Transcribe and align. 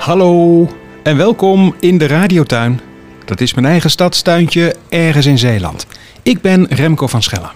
Hallo 0.00 0.68
en 1.02 1.16
welkom 1.16 1.74
in 1.80 1.98
de 1.98 2.06
radiotuin. 2.06 2.80
Dat 3.24 3.40
is 3.40 3.54
mijn 3.54 3.66
eigen 3.66 3.90
stadstuintje 3.90 4.74
ergens 4.88 5.26
in 5.26 5.38
Zeeland. 5.38 5.86
Ik 6.22 6.40
ben 6.40 6.66
Remco 6.66 7.06
van 7.06 7.22
Schellen. 7.22 7.50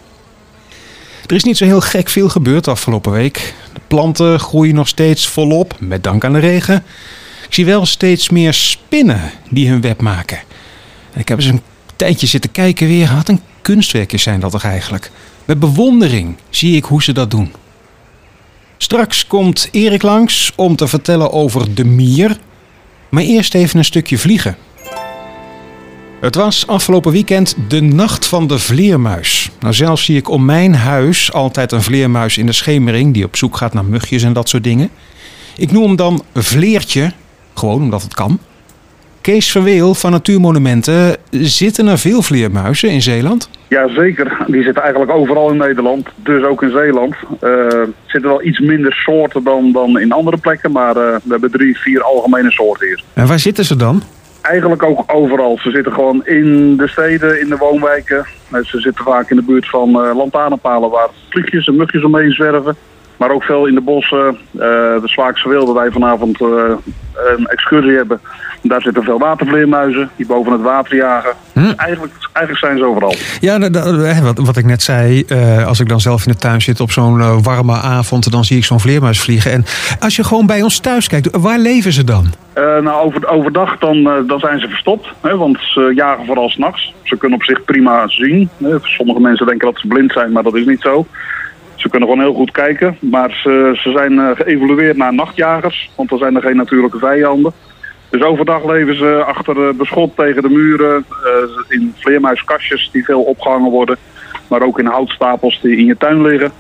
Er 1.27 1.35
is 1.35 1.45
niet 1.45 1.57
zo 1.57 1.65
heel 1.65 1.81
gek 1.81 2.09
veel 2.09 2.29
gebeurd 2.29 2.69
afgelopen 2.69 3.13
week. 3.13 3.55
De 3.73 3.81
planten 3.87 4.41
groeien 4.41 4.75
nog 4.75 4.89
steeds 4.89 5.27
volop, 5.27 5.77
met 5.79 6.03
dank 6.03 6.25
aan 6.25 6.33
de 6.33 6.39
regen. 6.39 6.85
Ik 7.47 7.55
zie 7.55 7.65
wel 7.65 7.87
steeds 7.87 8.31
meer 8.31 8.55
spinnen 8.55 9.31
die 9.51 9.69
hun 9.69 9.81
web 9.81 10.01
maken. 10.01 10.39
En 11.13 11.21
ik 11.21 11.29
heb 11.29 11.39
eens 11.39 11.47
een 11.47 11.63
tijdje 11.97 12.27
zitten 12.27 12.53
kijken 12.53 12.87
weer. 12.87 13.15
Wat 13.15 13.29
een 13.29 13.41
kunstwerkjes 13.63 14.23
zijn 14.23 14.41
dat 14.41 14.51
toch 14.51 14.65
eigenlijk? 14.65 15.11
Met 15.45 15.61
bewondering 15.61 16.37
zie 16.51 16.77
ik 16.77 16.85
hoe 16.85 17.03
ze 17.03 17.13
dat 17.13 17.31
doen. 17.31 17.53
Straks 18.77 19.27
komt 19.27 19.69
Erik 19.71 20.03
langs 20.03 20.53
om 20.57 20.77
te 20.77 20.89
vertellen 20.89 21.33
over 21.33 21.75
de 21.75 21.85
mier. 21.85 22.39
Maar 23.09 23.23
eerst 23.23 23.55
even 23.55 23.79
een 23.79 23.85
stukje 23.85 24.19
vliegen. 24.19 24.57
Het 26.21 26.35
was 26.35 26.67
afgelopen 26.67 27.13
weekend 27.13 27.57
de 27.69 27.81
nacht 27.81 28.27
van 28.27 28.47
de 28.47 28.59
vleermuis. 28.59 29.51
Nou, 29.61 29.75
zelf 29.75 30.01
zie 30.01 30.17
ik 30.17 30.29
om 30.29 30.45
mijn 30.45 30.75
huis 30.75 31.33
altijd 31.33 31.73
een 31.73 31.83
vleermuis 31.83 32.39
in 32.39 32.47
de 32.47 32.53
schemering 32.53 33.15
die 33.15 33.25
op 33.25 33.37
zoek 33.37 33.57
gaat 33.57 33.75
naar 33.75 33.85
mugjes 33.85 34.23
en 34.23 34.33
dat 34.33 34.49
soort 34.49 34.65
dingen. 34.65 34.91
Ik 35.57 35.73
noem 35.73 35.83
hem 35.83 35.97
dan 35.97 36.25
Vleertje, 36.35 37.13
gewoon 37.55 37.83
omdat 37.83 38.03
het 38.03 38.15
kan. 38.15 38.39
Kees 39.25 39.51
Verweel 39.51 39.95
van 39.95 40.11
Natuurmonumenten, 40.11 41.17
zitten 41.31 41.87
er 41.87 41.99
veel 41.99 42.23
vleermuizen 42.23 42.91
in 42.91 43.03
Zeeland? 43.03 43.49
Ja, 43.69 43.89
zeker. 43.89 44.37
Die 44.47 44.63
zitten 44.63 44.83
eigenlijk 44.83 45.13
overal 45.13 45.51
in 45.51 45.57
Nederland, 45.57 46.09
dus 46.17 46.43
ook 46.45 46.63
in 46.63 46.71
Zeeland. 46.71 47.15
Eh, 47.41 47.49
Er 47.51 47.89
zitten 48.07 48.31
wel 48.31 48.43
iets 48.43 48.59
minder 48.61 48.93
soorten 48.93 49.45
dan, 49.45 49.73
dan 49.73 49.99
in 50.01 50.13
andere 50.13 50.37
plekken, 50.37 50.73
maar 50.73 50.97
eh, 50.97 51.15
we 51.23 51.31
hebben 51.31 51.51
drie, 51.51 51.79
vier 51.79 52.03
algemene 52.03 52.51
soorten 52.51 52.87
hier. 52.87 53.03
En 53.13 53.27
waar 53.27 53.39
zitten 53.39 53.65
ze 53.65 53.77
dan? 53.77 54.03
Eigenlijk 54.41 54.83
ook 54.83 55.03
overal. 55.07 55.59
Ze 55.63 55.71
zitten 55.71 55.93
gewoon 55.93 56.27
in 56.27 56.77
de 56.77 56.89
steden, 56.89 57.41
in 57.41 57.49
de 57.49 57.57
woonwijken. 57.57 58.27
Eh, 58.51 58.61
Ze 58.65 58.81
zitten 58.81 59.05
vaak 59.05 59.31
in 59.31 59.37
de 59.37 59.43
buurt 59.43 59.69
van 59.69 59.89
eh 59.89 60.17
lantaarnpalen 60.17 60.91
waar 60.91 61.09
vliegjes 61.29 61.67
en 61.67 61.77
mugjes 61.77 62.05
omheen 62.05 62.31
zwerven. 62.33 62.77
Maar 63.17 63.31
ook 63.31 63.43
veel 63.43 63.67
in 63.67 63.75
de 63.75 63.81
bossen. 63.81 64.29
Eh, 64.53 64.59
de 65.01 65.01
Zwaakse 65.05 65.49
Wilde, 65.49 65.73
waar 65.73 65.83
wij 65.83 65.93
vanavond 65.93 66.41
eh, 66.41 66.49
een 67.37 67.47
excursie 67.47 67.97
hebben. 67.97 68.21
Daar 68.63 68.83
zitten 68.83 69.03
veel 69.03 69.19
watervleermuizen 69.19 70.11
die 70.17 70.27
boven 70.27 70.53
het 70.53 70.61
water 70.61 70.97
jagen. 70.97 71.31
Dus 71.53 71.75
eigenlijk, 71.75 72.13
eigenlijk 72.33 72.67
zijn 72.67 72.79
ze 72.79 72.85
overal. 72.85 73.15
Ja, 73.41 73.59
da- 73.59 73.85
hè, 73.95 74.23
wat, 74.23 74.39
wat 74.39 74.57
ik 74.57 74.65
net 74.65 74.83
zei, 74.83 75.25
eh, 75.29 75.67
als 75.67 75.81
ik 75.81 75.89
dan 75.89 76.01
zelf 76.01 76.27
in 76.27 76.33
de 76.33 76.39
tuin 76.39 76.61
zit 76.63 76.81
op 76.81 76.91
zo'n 76.91 77.21
eh, 77.21 77.37
warme 77.43 77.73
avond, 77.73 78.31
dan 78.33 78.45
zie 78.45 78.57
ik 78.57 78.65
zo'n 78.65 78.81
vleermuis 78.81 79.21
vliegen. 79.21 79.53
En 79.53 79.65
als 79.99 80.17
je 80.17 80.25
gewoon 80.25 80.47
bij 80.47 80.63
ons 80.63 80.79
thuis 80.79 81.09
kijkt, 81.09 81.29
waar 81.37 81.59
leven 81.59 81.93
ze 81.93 82.05
dan? 82.05 82.27
Eh, 82.53 82.63
nou, 82.65 83.05
over, 83.05 83.29
overdag 83.29 83.79
dan, 83.79 83.97
eh, 84.07 84.13
dan 84.27 84.39
zijn 84.39 84.61
ze 84.61 84.69
verstopt, 84.69 85.09
hè, 85.21 85.37
want 85.37 85.59
ze 85.61 85.93
jagen 85.95 86.27
vooral 86.27 86.49
s'nachts. 86.49 86.95
Ze 87.03 87.17
kunnen 87.17 87.39
op 87.39 87.45
zich 87.45 87.65
prima 87.65 88.09
zien. 88.09 88.49
Hè. 88.63 88.77
Sommige 88.83 89.21
mensen 89.21 89.47
denken 89.47 89.67
dat 89.73 89.81
ze 89.81 89.87
blind 89.87 90.13
zijn, 90.13 90.33
maar 90.33 90.43
dat 90.43 90.55
is 90.55 90.65
niet 90.67 90.81
zo. 90.81 91.07
Ze 91.85 91.91
kunnen 91.91 92.09
gewoon 92.09 92.25
heel 92.25 92.35
goed 92.35 92.51
kijken, 92.51 92.97
maar 93.01 93.41
ze, 93.43 93.73
ze 93.83 93.91
zijn 93.91 94.19
eh, 94.19 94.31
geëvolueerd 94.35 94.97
naar 94.97 95.15
nachtjagers, 95.15 95.91
want 95.97 96.09
dan 96.09 96.19
zijn 96.19 96.37
er 96.37 96.43
geen 96.43 96.57
natuurlijke 96.57 96.99
vijanden. 96.99 97.53
Dus 98.11 98.23
overdag 98.23 98.65
leven 98.65 98.97
ze 98.97 99.25
achter 99.27 99.77
beschot 99.77 100.17
tegen 100.17 100.43
de 100.43 100.49
muren, 100.49 101.05
eh, 101.09 101.77
in 101.77 101.95
vleermuiskastjes 101.99 102.89
die 102.93 103.05
veel 103.05 103.23
opgehangen 103.23 103.71
worden, 103.71 103.97
maar 104.49 104.63
ook 104.63 104.79
in 104.79 104.87
houtstapels 104.87 105.61
die 105.63 105.77
in 105.77 105.85
je 105.85 105.97
tuin 105.97 106.23
liggen. 106.23 106.53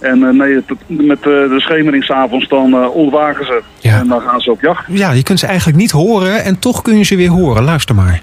En 0.00 0.24
eh, 0.24 0.30
nee, 0.34 0.62
met 0.86 1.22
de 1.22 1.54
schemering 1.56 2.04
s'avonds 2.04 2.48
dan 2.48 2.88
ontwaken 2.88 3.44
ze 3.46 3.62
Ja. 3.80 3.98
en 3.98 4.08
dan 4.08 4.20
gaan 4.20 4.40
ze 4.40 4.50
op 4.50 4.60
jacht. 4.60 4.84
Ja, 4.88 5.12
je 5.12 5.22
kunt 5.22 5.38
ze 5.38 5.46
eigenlijk 5.46 5.78
niet 5.78 5.90
horen 5.90 6.44
en 6.44 6.58
toch 6.58 6.82
kun 6.82 6.96
je 6.98 7.04
ze 7.04 7.16
weer 7.16 7.30
horen. 7.30 7.64
Luister 7.64 7.94
maar. 7.94 8.20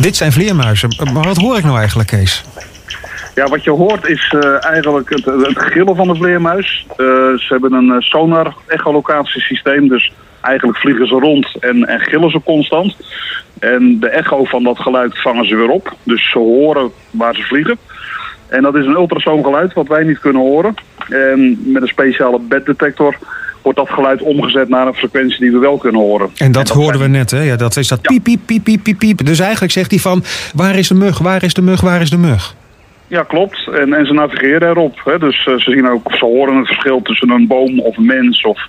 Dit 0.00 0.16
zijn 0.16 0.32
vleermuizen. 0.32 0.88
Maar 1.12 1.24
wat 1.24 1.36
hoor 1.36 1.56
ik 1.56 1.64
nou 1.64 1.78
eigenlijk, 1.78 2.08
Kees? 2.08 2.44
Ja, 3.34 3.46
wat 3.46 3.64
je 3.64 3.70
hoort 3.70 4.08
is 4.08 4.34
eh, 4.38 4.64
eigenlijk 4.64 5.08
het, 5.08 5.24
het 5.24 5.58
gillen 5.58 5.96
van 5.96 6.08
de 6.08 6.14
vleermuis. 6.14 6.86
Eh, 6.88 6.96
ze 6.96 7.46
hebben 7.48 7.72
een 7.72 7.90
eh, 7.90 8.00
sonar 8.00 8.54
echolocatiesysteem, 8.66 9.88
dus 9.88 10.12
eigenlijk 10.40 10.78
vliegen 10.78 11.06
ze 11.06 11.14
rond 11.14 11.56
en, 11.60 11.86
en 11.86 12.00
gillen 12.00 12.30
ze 12.30 12.40
constant. 12.44 12.96
En 13.58 14.00
de 14.00 14.08
echo 14.08 14.44
van 14.44 14.62
dat 14.62 14.78
geluid 14.78 15.20
vangen 15.20 15.46
ze 15.46 15.56
weer 15.56 15.68
op, 15.68 15.94
dus 16.02 16.30
ze 16.30 16.38
horen 16.38 16.90
waar 17.10 17.34
ze 17.34 17.42
vliegen. 17.42 17.78
En 18.48 18.62
dat 18.62 18.74
is 18.74 18.86
een 18.86 18.96
ultrasoongeluid 18.96 19.72
wat 19.72 19.88
wij 19.88 20.02
niet 20.02 20.18
kunnen 20.18 20.42
horen. 20.42 20.74
En 21.08 21.58
met 21.72 21.82
een 21.82 21.88
speciale 21.88 22.40
beddetector 22.40 23.16
wordt 23.64 23.78
dat 23.78 23.90
geluid 23.90 24.22
omgezet 24.22 24.68
naar 24.68 24.86
een 24.86 24.94
frequentie 24.94 25.40
die 25.40 25.52
we 25.52 25.58
wel 25.58 25.76
kunnen 25.76 26.00
horen. 26.00 26.30
En 26.36 26.52
dat 26.52 26.70
En 26.70 26.76
hoorden 26.76 27.00
we 27.00 27.08
net, 27.08 27.30
hè? 27.30 27.42
Ja, 27.42 27.56
dat 27.56 27.76
is 27.76 27.88
dat 27.88 28.02
piep, 28.02 28.22
piep, 28.22 28.40
piep, 28.46 28.64
piep, 28.64 28.82
piep, 28.82 28.98
piep. 28.98 29.24
Dus 29.24 29.38
eigenlijk 29.38 29.72
zegt 29.72 29.90
hij 29.90 30.00
van, 30.00 30.24
waar 30.54 30.76
is 30.76 30.88
de 30.88 30.94
mug, 30.94 31.18
waar 31.18 31.42
is 31.42 31.54
de 31.54 31.62
mug, 31.62 31.80
waar 31.80 32.00
is 32.00 32.10
de 32.10 32.18
mug? 32.18 32.54
Ja, 33.06 33.22
klopt. 33.22 33.68
En, 33.72 33.92
en 33.92 34.06
ze 34.06 34.12
navigeren 34.12 34.68
erop. 34.68 35.00
Hè. 35.04 35.18
Dus 35.18 35.46
eh, 35.46 35.54
ze 35.54 35.70
zien 35.70 35.88
ook, 35.88 36.12
ze 36.12 36.24
horen 36.24 36.56
het 36.56 36.66
verschil 36.66 37.02
tussen 37.02 37.30
een 37.30 37.46
boom 37.46 37.80
of 37.80 37.96
een 37.96 38.06
mens. 38.06 38.42
Of, 38.42 38.68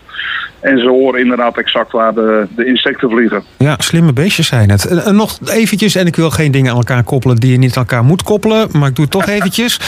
en 0.60 0.78
ze 0.80 0.88
horen 0.88 1.20
inderdaad 1.22 1.58
exact 1.58 1.92
waar 1.92 2.14
de, 2.14 2.48
de 2.56 2.66
insecten 2.66 3.10
vliegen. 3.10 3.44
Ja, 3.58 3.76
slimme 3.78 4.14
beestjes 4.14 4.48
zijn 4.48 4.70
het. 4.70 4.86
En, 4.86 5.06
en 5.06 5.16
nog 5.16 5.38
eventjes, 5.46 5.96
en 5.96 6.08
ik 6.08 6.16
wil 6.16 6.30
geen 6.30 6.52
dingen 6.52 6.72
aan 6.72 6.78
elkaar 6.78 7.04
koppelen 7.04 7.36
die 7.36 7.52
je 7.52 7.58
niet 7.58 7.76
aan 7.78 7.84
elkaar 7.84 8.04
moet 8.04 8.24
koppelen, 8.24 8.68
maar 8.72 8.90
ik 8.90 8.96
doe 8.96 9.04
het 9.06 9.14
toch 9.14 9.28
eventjes. 9.38 9.80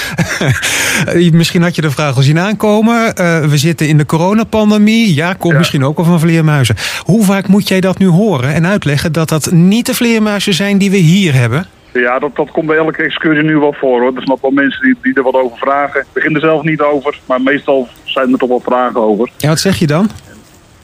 misschien 1.31 1.61
had 1.61 1.75
je 1.75 1.81
de 1.81 1.91
vraag 1.91 2.15
al 2.15 2.21
zien 2.21 2.39
aankomen. 2.39 3.15
Eh, 3.15 3.39
we 3.45 3.57
zitten 3.57 3.87
in 3.87 3.97
de 3.97 4.05
coronapandemie. 4.05 5.13
Ja, 5.15 5.33
komt 5.33 5.51
Ja. 5.53 5.57
misschien 5.59 5.83
ook 5.83 5.95
wel 5.97 6.05
van 6.05 6.19
vleermuizen. 6.19 6.75
Hoe 7.03 7.23
vaak 7.23 7.47
moet 7.47 7.67
jij 7.67 7.79
dat 7.81 7.97
nu 7.97 8.07
horen 8.07 8.53
en 8.53 8.65
uitleggen 8.67 9.11
dat 9.11 9.29
dat 9.29 9.51
niet 9.51 9.85
de 9.85 9.93
vleermuizen 9.93 10.53
zijn 10.53 10.77
die 10.77 10.91
we 10.91 10.97
hier 10.97 11.33
hebben? 11.33 11.65
Ja, 11.93 12.19
dat, 12.19 12.35
dat 12.35 12.51
komt 12.51 12.67
bij 12.67 12.77
elke 12.77 13.03
excursie 13.03 13.43
nu 13.43 13.57
wel 13.57 13.73
voor 13.79 13.99
hoor. 14.01 14.15
Er 14.15 14.21
zijn 14.25 14.37
wel 14.41 14.51
mensen 14.51 14.81
die, 14.81 14.95
die 15.01 15.13
er 15.13 15.23
wat 15.23 15.33
over 15.33 15.57
vragen. 15.57 15.99
Ik 16.01 16.07
begin 16.13 16.35
er 16.35 16.41
zelf 16.41 16.63
niet 16.63 16.81
over, 16.81 17.19
maar 17.25 17.41
meestal 17.41 17.87
zijn 18.03 18.31
er 18.31 18.37
toch 18.37 18.49
wel 18.49 18.61
vragen 18.65 19.01
over. 19.01 19.29
Ja, 19.37 19.47
wat 19.47 19.59
zeg 19.59 19.77
je 19.79 19.87
dan? 19.87 20.09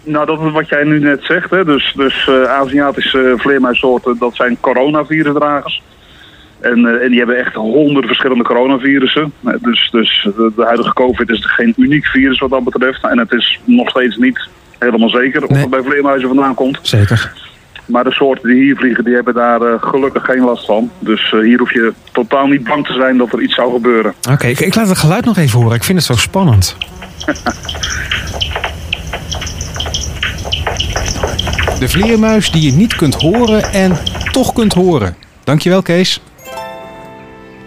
Nou, 0.03 0.25
dat 0.25 0.41
is 0.41 0.51
wat 0.51 0.69
jij 0.69 0.83
nu 0.83 0.99
net 0.99 1.23
zegt. 1.23 1.49
Hè. 1.49 1.65
Dus, 1.65 1.93
dus 1.95 2.27
eh, 2.27 2.43
Aziatische 2.43 3.33
vleermuissoorten, 3.37 4.15
dat 4.19 4.35
zijn 4.35 4.57
coronavirusdragers. 4.59 5.81
En, 6.59 6.85
eh, 6.85 7.03
en 7.03 7.09
die 7.09 7.17
hebben 7.17 7.37
echt 7.37 7.53
honderden 7.53 8.07
verschillende 8.07 8.43
coronavirussen. 8.43 9.33
Eh, 9.43 9.53
Dus, 9.61 9.89
dus 9.91 10.27
de, 10.35 10.51
de 10.55 10.63
huidige 10.63 10.93
COVID 10.93 11.29
is 11.29 11.45
geen 11.45 11.73
uniek 11.77 12.05
virus 12.05 12.39
wat 12.39 12.49
dat 12.49 12.63
betreft. 12.63 13.03
En 13.03 13.17
het 13.17 13.31
is 13.31 13.59
nog 13.63 13.89
steeds 13.89 14.17
niet 14.17 14.47
helemaal 14.79 15.09
zeker 15.09 15.43
of 15.43 15.57
het 15.57 15.69
bij 15.69 15.81
vleermuizen 15.83 16.27
vandaan 16.27 16.53
komt. 16.53 16.79
Zeker. 16.81 17.33
Maar 17.85 18.03
de 18.03 18.11
soorten 18.11 18.49
die 18.49 18.63
hier 18.63 18.75
vliegen, 18.75 19.03
die 19.03 19.13
hebben 19.13 19.33
daar 19.33 19.79
gelukkig 19.79 20.25
geen 20.25 20.43
last 20.43 20.65
van. 20.65 20.91
Dus 20.99 21.31
hier 21.31 21.59
hoef 21.59 21.73
je 21.73 21.93
totaal 22.11 22.47
niet 22.47 22.63
bang 22.63 22.85
te 22.85 22.93
zijn 22.93 23.17
dat 23.17 23.33
er 23.33 23.41
iets 23.41 23.55
zou 23.55 23.71
gebeuren. 23.73 24.13
Oké, 24.31 24.47
ik, 24.47 24.59
ik 24.59 24.75
laat 24.75 24.87
het 24.89 24.97
geluid 24.97 25.25
nog 25.25 25.37
even 25.37 25.59
horen. 25.59 25.75
Ik 25.75 25.83
vind 25.83 25.97
het 25.97 26.07
zo 26.07 26.13
spannend. 26.13 26.77
De 31.83 31.89
vleermuis 31.89 32.51
die 32.51 32.61
je 32.61 32.71
niet 32.71 32.95
kunt 32.95 33.13
horen 33.15 33.63
en 33.73 33.97
toch 34.31 34.53
kunt 34.53 34.73
horen. 34.73 35.15
Dankjewel, 35.43 35.81
Kees. 35.81 36.21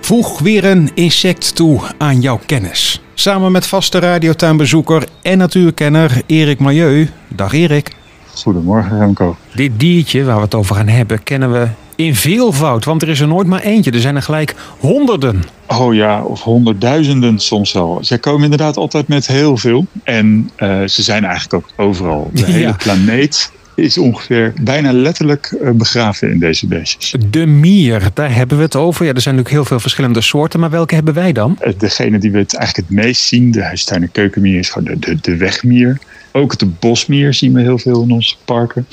Voeg 0.01 0.39
weer 0.39 0.65
een 0.65 0.91
insect 0.95 1.55
toe 1.55 1.81
aan 1.99 2.21
jouw 2.21 2.41
kennis. 2.47 3.03
Samen 3.15 3.53
met 3.53 3.67
vaste 3.67 3.99
radiotuinbezoeker 3.99 5.05
en 5.23 5.39
natuurkenner 5.39 6.23
Erik 6.27 6.61
Milieu. 6.61 7.09
Dag 7.29 7.53
Erik. 7.53 7.95
Goedemorgen 8.35 8.99
Remco. 8.99 9.37
Dit 9.55 9.81
diertje 9.81 10.25
waar 10.25 10.37
we 10.37 10.43
het 10.43 10.55
over 10.55 10.77
gaan 10.77 10.89
hebben 10.89 11.23
kennen 11.23 11.53
we 11.53 11.69
in 11.97 12.15
veelvoud. 12.15 12.85
Want 12.85 13.03
er 13.03 13.09
is 13.09 13.21
er 13.21 13.29
nooit 13.29 13.47
maar 13.47 13.61
eentje. 13.63 13.91
Er 13.91 14.01
zijn 14.01 14.17
er 14.17 14.23
gelijk 14.23 14.55
honderden. 14.79 15.43
Oh 15.67 15.95
ja, 15.95 16.23
of 16.23 16.43
honderdduizenden 16.43 17.39
soms 17.39 17.73
wel. 17.73 17.99
Zij 18.01 18.19
komen 18.19 18.43
inderdaad 18.43 18.77
altijd 18.77 19.09
met 19.09 19.27
heel 19.27 19.57
veel. 19.57 19.87
En 20.05 20.51
eh, 20.57 20.85
ze 20.85 21.03
zijn 21.03 21.25
eigenlijk 21.25 21.55
ook 21.55 21.87
overal. 21.87 22.31
De 22.33 22.41
Ja. 22.47 22.47
hele 22.47 22.75
planeet 22.75 23.55
is 23.77 23.99
ongeveer 23.99 24.53
bijna 24.61 24.93
letterlijk 24.93 25.57
eh, 25.63 25.71
begraven 25.71 26.31
in 26.31 26.39
deze 26.39 26.67
beestjes. 26.67 27.15
De 27.31 27.47
mier, 27.47 28.09
daar 28.15 28.35
hebben 28.35 28.57
we 28.57 28.63
het 28.63 28.77
over. 28.77 29.05
Ja, 29.07 29.13
er 29.13 29.21
zijn 29.21 29.35
natuurlijk 29.35 29.63
heel 29.63 29.71
veel 29.71 29.81
verschillende 29.81 30.21
soorten. 30.21 30.61
Maar 30.61 30.71
welke 30.71 30.95
hebben 30.95 31.15
wij 31.15 31.33
dan? 31.33 31.57
Eh, 31.61 31.73
Degene 31.79 32.19
die 32.19 32.31
we 32.33 32.39
het 32.39 32.57
eigenlijk 32.57 32.89
het 32.89 32.99
meest 32.99 33.23
zien, 33.23 33.51
de 33.51 33.63
huistuin- 33.63 34.03
en 34.03 34.13
keukenmier, 34.13 34.59
is 34.59 34.69
gewoon 34.71 34.89
de, 34.89 34.99
de, 34.99 35.19
de 35.21 35.37
wegmier. 35.37 35.99
Ook 36.33 36.59
de 36.59 36.67
bosmier 36.67 37.35
zien 37.35 37.53
we 37.53 37.61
heel 37.61 37.79
veel 37.79 38.03
in 38.03 38.11
onze 38.11 38.37
parken. 38.45 38.87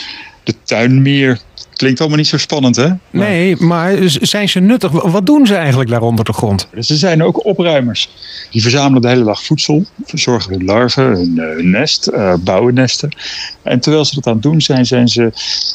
De 0.43 0.53
tuinmier 0.63 1.39
Klinkt 1.83 1.99
allemaal 1.99 2.17
niet 2.17 2.27
zo 2.27 2.37
spannend, 2.37 2.75
hè? 2.75 2.89
Nee, 3.09 3.55
maar 3.57 3.93
zijn 4.05 4.49
ze 4.49 4.59
nuttig? 4.59 4.91
Wat 4.91 5.25
doen 5.25 5.47
ze 5.47 5.55
eigenlijk 5.55 5.89
daar 5.89 6.01
onder 6.01 6.25
de 6.25 6.33
grond? 6.33 6.67
Ze 6.79 6.95
zijn 6.95 7.23
ook 7.23 7.45
opruimers. 7.45 8.09
Die 8.51 8.61
verzamelen 8.61 9.01
de 9.01 9.07
hele 9.07 9.23
dag 9.23 9.43
voedsel, 9.43 9.85
verzorgen 10.05 10.51
hun 10.53 10.65
larven, 10.65 11.03
hun, 11.03 11.39
eh, 11.39 11.55
hun 11.55 11.69
nest, 11.69 12.09
uh, 12.13 12.33
bouwen 12.39 12.73
nesten. 12.73 13.15
En 13.61 13.79
terwijl 13.79 14.05
ze 14.05 14.15
dat 14.15 14.27
aan 14.27 14.33
het 14.33 14.41
doen 14.41 14.61
zijn, 14.61 14.85
zijn 14.85 15.07
ze 15.07 15.31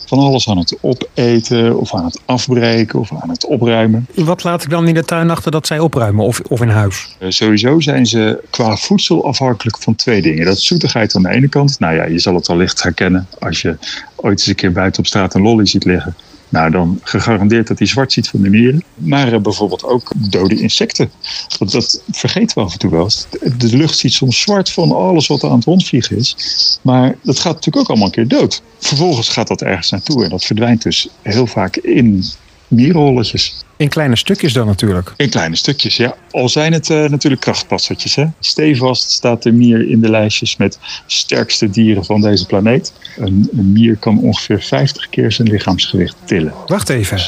van 0.07 0.19
alles 0.19 0.49
aan 0.49 0.59
het 0.59 0.79
opeten 0.81 1.79
of 1.79 1.95
aan 1.95 2.05
het 2.05 2.21
afbreken 2.25 2.99
of 2.99 3.11
aan 3.21 3.31
het 3.31 3.47
opruimen. 3.47 4.07
Wat 4.15 4.45
laat 4.45 4.63
ik 4.63 4.71
dan 4.71 4.89
in 4.89 4.95
de 4.95 5.05
tuin 5.05 5.31
achter 5.31 5.51
dat 5.51 5.67
zij 5.67 5.79
opruimen 5.79 6.25
of, 6.25 6.41
of 6.41 6.61
in 6.61 6.69
huis? 6.69 7.17
Uh, 7.21 7.31
sowieso 7.31 7.81
zijn 7.81 8.07
ze 8.07 8.45
qua 8.51 8.77
voedsel 8.77 9.27
afhankelijk 9.27 9.79
van 9.79 9.95
twee 9.95 10.23
dingen. 10.23 10.45
Dat 10.45 10.57
is 10.57 10.67
zoetigheid 10.67 11.17
aan 11.17 11.23
de 11.23 11.31
ene 11.31 11.49
kant. 11.49 11.79
Nou 11.79 11.95
ja, 11.95 12.05
je 12.05 12.19
zal 12.19 12.35
het 12.35 12.49
allicht 12.49 12.83
herkennen 12.83 13.27
als 13.39 13.63
je 13.63 13.77
ooit 14.23 14.38
eens 14.38 14.47
een 14.47 14.55
keer 14.55 14.73
buiten 14.73 15.00
op 15.00 15.06
straat 15.06 15.35
een 15.35 15.43
lolly 15.43 15.67
ziet 15.67 15.85
liggen. 15.85 16.15
Nou, 16.49 16.70
dan 16.70 17.00
gegarandeerd 17.03 17.67
dat 17.67 17.79
hij 17.79 17.87
zwart 17.87 18.12
ziet 18.12 18.29
van 18.29 18.43
de 18.43 18.49
mieren. 18.49 18.82
Maar 18.94 19.32
uh, 19.32 19.38
bijvoorbeeld 19.38 19.85
ook 19.85 20.12
dode 20.17 20.61
insecten. 20.61 21.11
Want 21.59 21.73
dat 21.73 22.03
vergeten 22.11 22.59
we 22.59 22.65
af 22.65 22.73
en 22.73 22.79
toe 22.79 22.91
wel. 22.91 23.11
De 23.59 23.76
lucht 23.76 23.99
ziet 23.99 24.12
soms 24.12 24.41
zwart 24.41 24.70
van 24.70 24.93
alles 24.93 25.26
wat 25.26 25.43
er 25.43 25.49
aan 25.49 25.56
het 25.56 25.65
rondvliegen 25.65 26.17
is. 26.17 26.37
Maar 26.82 27.17
dat 27.23 27.38
gaat 27.38 27.55
natuurlijk 27.55 27.76
ook 27.76 27.88
allemaal 27.88 28.06
een 28.06 28.12
keer 28.12 28.29
dood. 28.29 28.62
Vervolgens 28.79 29.29
gaat 29.29 29.49
dat 29.49 29.62
ergens 29.62 29.91
naartoe 29.91 30.25
en 30.25 30.31
dat 30.31 30.44
verdwijnt 30.44 30.82
dus 30.82 31.09
heel 31.23 31.47
vaak 31.47 31.76
in 31.76 32.25
mierenholletjes. 32.69 33.64
In 33.79 33.89
kleine 33.89 34.17
stukjes 34.17 34.53
dan 34.53 34.67
natuurlijk. 34.67 35.13
In 35.17 35.31
kleine 35.31 35.57
stukjes, 35.57 35.97
ja. 35.97 36.15
Al 36.31 36.49
zijn 36.49 36.73
het 36.73 36.89
uh, 36.89 37.09
natuurlijk 37.09 37.43
krachtpassertjes. 37.43 38.15
Hè? 38.15 38.25
Stevast 38.41 39.11
staat 39.11 39.43
de 39.43 39.53
mier 39.53 39.91
in 39.91 40.01
de 40.01 40.11
lijstjes 40.11 40.57
met 40.57 40.79
sterkste 41.07 41.71
dieren 41.71 42.05
van 42.05 42.21
deze 42.21 42.47
planeet. 42.47 42.93
Een, 43.17 43.49
een, 43.57 43.73
mier 43.73 43.97
kan 43.97 44.19
ongeveer 44.19 44.63
50 44.63 45.09
keer 45.09 45.33
zijn 45.33 45.49
lichaamsgewicht 45.49 46.17
tillen. 46.25 46.53
Wacht 46.67 46.89
even. 46.89 47.21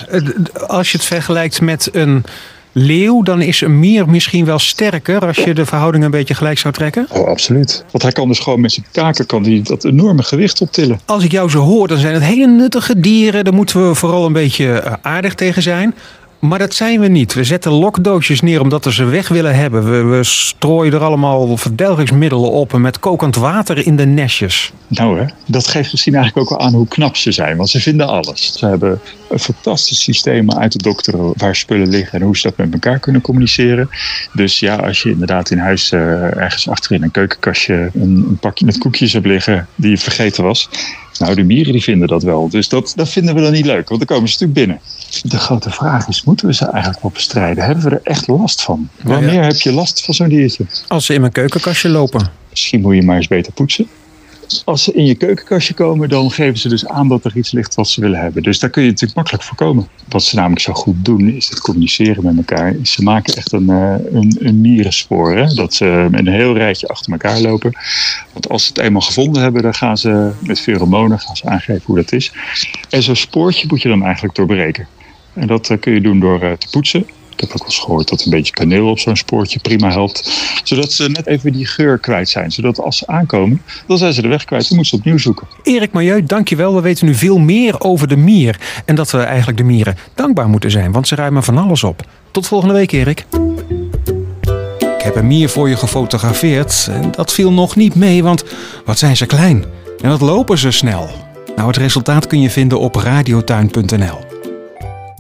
Als 0.67 0.91
je 0.91 0.97
het 0.97 1.07
vergelijkt 1.07 1.61
met 1.61 1.89
een 1.93 2.25
leeuw, 2.73 3.23
dan 3.23 3.41
is 3.41 3.61
een 3.61 3.79
mier 3.79 4.09
misschien 4.09 4.45
wel 4.45 4.59
sterker 4.59 5.27
als 5.27 5.37
je 5.37 5.55
de 5.55 5.67
verhouding 5.67 6.05
een 6.05 6.11
beetje 6.11 6.35
gelijk 6.35 6.59
zou 6.59 6.75
trekken? 6.75 7.07
Oh, 7.11 7.29
absoluut. 7.29 7.85
Want 7.91 8.03
hij 8.03 8.13
kan 8.13 8.29
dus 8.29 8.39
gewoon 8.39 8.61
met 8.61 8.73
zijn 8.73 8.87
kaken 8.93 9.27
kan 9.27 9.43
die 9.43 9.63
dat 9.63 9.85
enorme 9.85 10.23
gewicht 10.23 10.61
optillen. 10.61 11.01
Als 11.05 11.25
ik 11.25 11.33
jou 11.33 11.51
zo 11.51 11.59
hoor, 11.59 11.89
dan 11.89 11.99
zijn 11.99 12.15
het 12.15 12.23
hele 12.23 12.47
nuttige 12.47 13.01
dieren. 13.01 13.45
Daar 13.45 13.55
moeten 13.55 13.89
we 13.89 13.95
vooral 13.95 14.27
een 14.27 14.33
beetje 14.33 14.99
aardig 15.03 15.35
tegen 15.35 15.63
zijn. 15.63 15.95
Maar 16.41 16.59
dat 16.59 16.75
zijn 16.75 17.01
we 17.01 17.09
niet. 17.09 17.35
We 17.35 17.45
zetten 17.45 17.73
lokdoosjes 17.73 18.41
neer 18.41 18.61
omdat 18.61 18.85
we 18.85 18.93
ze 18.93 19.05
weg 19.05 19.29
willen 19.29 19.55
hebben. 19.55 20.11
We, 20.11 20.25
strooien 20.25 20.93
er 20.93 21.01
allemaal 21.01 21.57
verdelgingsmiddelen 21.57 22.51
op 22.51 22.73
en 22.75 22.81
met 22.81 22.99
kokend 22.99 23.37
water 23.37 23.87
in 23.87 23.97
de 23.97 24.07
nestjes. 24.07 24.73
Nou 24.87 25.19
hè, 25.19 25.25
dat 25.47 25.67
geeft 25.67 25.93
misschien 25.93 26.15
eigenlijk 26.15 26.51
ook 26.51 26.59
wel 26.59 26.67
aan 26.67 26.75
hoe 26.75 26.89
knap 26.89 27.17
ze 27.17 27.33
zijn. 27.33 27.57
Want 27.57 27.69
ze 27.69 27.81
vinden 27.81 28.09
alles. 28.09 28.53
Ze 28.59 28.67
hebben 28.67 29.01
een 29.29 29.39
fantastisch 29.39 30.03
systeem 30.03 30.53
uit 30.53 30.73
de 30.73 30.79
dokteren 30.79 31.33
waar 31.37 31.57
spullen 31.57 31.89
liggen 31.89 32.21
en 32.21 32.27
hoe 32.27 32.37
ze 32.37 32.49
dat 32.49 32.57
met 32.57 32.73
elkaar 32.73 32.99
kunnen 32.99 33.23
communiceren. 33.23 33.91
Dus 34.33 34.59
ja, 34.59 34.77
als 34.77 35.03
je 35.03 35.11
inderdaad 35.11 35.51
in 35.51 35.59
huis 35.59 35.93
uh, 35.93 36.01
ergens 36.37 36.69
achterin 36.69 37.03
een 37.03 37.11
keukenkastje 37.11 37.91
een, 37.95 38.25
een 38.29 38.39
pakje 38.41 38.65
met 38.65 38.79
koekjes 38.79 39.13
hebt 39.13 39.27
liggen 39.27 39.67
die 39.75 39.91
je 39.91 39.99
vergeten 39.99 40.45
was. 40.45 40.69
Nou, 41.21 41.35
de 41.35 41.43
mieren 41.43 41.73
die 41.73 41.83
vinden 41.83 42.09
dat 42.09 42.23
wel. 42.23 42.49
Dus 42.49 42.69
dat, 42.69 42.93
dat 42.97 43.09
vinden 43.09 43.35
we 43.35 43.41
dan 43.41 43.53
niet 43.53 43.67
leuk, 43.67 43.89
want 43.89 44.01
dan 44.01 44.17
komen 44.17 44.29
ze 44.29 44.45
natuurlijk 44.45 44.59
binnen. 44.67 44.81
De 45.23 45.39
grote 45.39 45.71
vraag 45.71 46.09
is, 46.09 46.25
moeten 46.25 46.47
we 46.47 46.55
ze 46.55 46.65
eigenlijk 46.65 47.03
wel 47.03 47.11
bestrijden? 47.11 47.65
Hebben 47.65 47.85
we 47.85 47.91
er 47.91 48.01
echt 48.03 48.27
last 48.27 48.63
van? 48.63 48.89
Wanneer 49.03 49.33
ja. 49.33 49.43
heb 49.43 49.57
je 49.57 49.73
last 49.73 50.05
van 50.05 50.15
zo'n 50.15 50.29
diertje? 50.29 50.65
Als 50.89 51.07
ze 51.07 51.15
in 51.15 51.21
mijn 51.21 51.33
keukenkastje 51.33 51.89
lopen. 51.89 52.31
Misschien 52.51 52.81
moet 52.81 52.95
je 52.95 53.03
maar 53.03 53.17
eens 53.17 53.29
beter 53.29 53.53
poetsen. 53.53 53.89
Als 54.65 54.83
ze 54.83 54.93
in 54.93 55.05
je 55.05 55.15
keukenkastje 55.15 55.75
komen, 55.75 56.09
dan 56.09 56.31
geven 56.31 56.59
ze 56.59 56.69
dus 56.69 56.87
aan 56.87 57.09
dat 57.09 57.25
er 57.25 57.37
iets 57.37 57.51
ligt 57.51 57.75
wat 57.75 57.89
ze 57.89 58.01
willen 58.01 58.21
hebben. 58.21 58.43
Dus 58.43 58.59
daar 58.59 58.71
kun 58.71 58.83
je 58.83 58.89
natuurlijk 58.89 59.17
makkelijk 59.17 59.45
voorkomen. 59.45 59.89
Wat 60.09 60.23
ze 60.23 60.37
namelijk 60.37 60.61
zo 60.61 60.73
goed 60.73 61.05
doen, 61.05 61.29
is 61.29 61.49
het 61.49 61.61
communiceren 61.61 62.25
met 62.25 62.37
elkaar. 62.37 62.77
Ze 62.83 63.03
maken 63.03 63.35
echt 63.35 63.53
een, 63.53 63.69
een, 63.69 64.37
een 64.41 64.61
mierenspoor. 64.61 65.37
Hè? 65.37 65.55
Dat 65.55 65.75
ze 65.75 66.09
een 66.11 66.29
heel 66.29 66.57
rijtje 66.57 66.89
achter 66.89 67.13
elkaar 67.13 67.41
lopen. 67.41 67.73
Want 68.33 68.49
als 68.49 68.63
ze 68.63 68.69
het 68.69 68.79
eenmaal 68.79 69.01
gevonden 69.01 69.43
hebben, 69.43 69.63
dan 69.63 69.75
gaan 69.75 69.99
ze 69.99 70.31
met 70.43 70.61
pheromonen 70.61 71.19
gaan 71.19 71.37
ze 71.37 71.45
aangeven 71.45 71.83
hoe 71.85 71.97
dat 71.97 72.13
is. 72.13 72.33
En 72.89 73.03
zo'n 73.03 73.17
spoortje 73.17 73.67
moet 73.69 73.83
je 73.83 73.89
dan 73.89 74.05
eigenlijk 74.05 74.35
doorbreken. 74.35 74.87
En 75.35 75.47
dat 75.47 75.77
kun 75.81 75.93
je 75.93 76.01
doen 76.01 76.21
door 76.21 76.39
te 76.59 76.67
poetsen. 76.71 77.07
Ik 77.33 77.41
heb 77.41 77.51
ook 77.51 77.59
wel 77.59 77.67
eens 77.67 77.79
gehoord 77.79 78.09
dat 78.09 78.25
een 78.25 78.31
beetje 78.31 78.53
kaneel 78.53 78.89
op 78.89 78.99
zo'n 78.99 79.17
spoortje 79.17 79.59
prima 79.59 79.91
helpt. 79.91 80.31
Zodat 80.65 80.93
ze 80.93 81.09
net 81.09 81.27
even 81.27 81.53
die 81.53 81.67
geur 81.67 81.99
kwijt 81.99 82.29
zijn. 82.29 82.53
Zodat 82.53 82.81
als 82.81 82.97
ze 82.97 83.07
aankomen, 83.07 83.63
dan 83.87 83.99
zijn 83.99 84.13
ze 84.13 84.23
de 84.23 84.29
weg 84.29 84.45
kwijt. 84.45 84.69
Dan 84.69 84.77
moeten 84.77 84.99
ze 84.99 85.03
opnieuw 85.03 85.19
zoeken. 85.19 85.47
Erik 85.63 85.93
Milieu, 85.93 86.25
dankjewel. 86.25 86.75
We 86.75 86.81
weten 86.81 87.07
nu 87.07 87.15
veel 87.15 87.39
meer 87.39 87.81
over 87.81 88.09
de 88.09 88.17
mier. 88.17 88.59
En 88.85 88.95
dat 88.95 89.11
we 89.11 89.19
eigenlijk 89.19 89.59
de 89.59 89.65
mieren 89.65 89.97
dankbaar 90.15 90.49
moeten 90.49 90.71
zijn. 90.71 90.93
Want 90.93 91.09
ze 91.09 91.15
ruimen 91.15 91.43
van 91.43 91.59
alles 91.59 91.85
op. 91.85 92.03
Tot 92.31 92.47
volgende 92.47 92.75
week, 92.75 92.93
Erik. 92.93 93.27
Ik 94.81 95.07
heb 95.07 95.17
een 95.17 95.27
mier 95.27 95.49
voor 95.49 95.69
je 95.69 95.77
gefotografeerd. 95.77 96.89
En 96.91 97.11
dat 97.11 97.33
viel 97.33 97.53
nog 97.53 97.77
niet 97.77 97.95
mee, 97.95 98.23
want 98.23 98.45
wat 98.85 98.99
zijn 98.99 99.17
ze 99.17 99.27
klein. 99.27 99.65
En 100.03 100.09
wat 100.09 100.21
lopen 100.21 100.59
ze 100.59 100.71
snel. 100.71 101.09
Nou, 101.57 101.69
het 101.69 101.77
resultaat 101.77 102.27
kun 102.27 102.41
je 102.41 102.51
vinden 102.51 102.81
op 102.81 102.95
radiotuin.nl. 102.95 104.30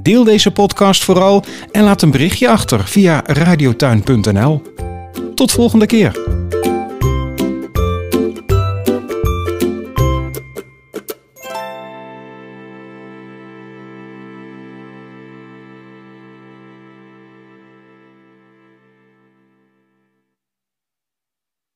Deel 0.02 0.24
deze 0.24 0.50
podcast 0.50 1.04
vooral 1.04 1.44
en 1.70 1.82
laat 1.82 2.02
een 2.02 2.10
berichtje 2.10 2.48
achter 2.48 2.84
via 2.84 3.22
radiotuin.nl. 3.26 4.62
Tot 5.34 5.52
volgende 5.52 5.86
keer. 5.86 6.39